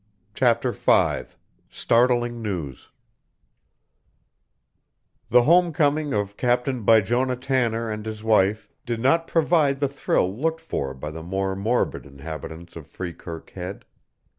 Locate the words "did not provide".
8.83-9.79